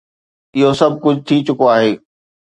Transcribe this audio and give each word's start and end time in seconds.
اهو 0.55 0.69
سڀ 0.79 0.91
ڪجهه 1.03 1.23
ٿي 1.27 1.37
چڪو 1.47 1.65
آهي. 1.75 1.91